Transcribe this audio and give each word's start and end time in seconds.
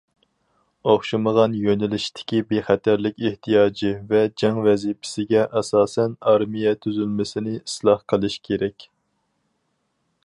ئوخشىمىغان 0.91 1.57
يۆنىلىشتىكى 1.65 2.39
بىخەتەرلىك 2.53 3.21
ئېھتىياجى 3.27 3.93
ۋە 4.13 4.23
جەڭ 4.43 4.59
ۋەزىپىسىگە 4.69 5.45
ئاساسەن، 5.61 6.17
ئارمىيە 6.33 6.75
تۈزۈلمىسىنى 6.87 7.57
ئىسلاھ 7.61 8.05
قىلىش 8.15 8.41
كېرەك. 8.51 8.91